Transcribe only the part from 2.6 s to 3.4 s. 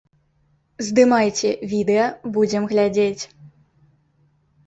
глядзець!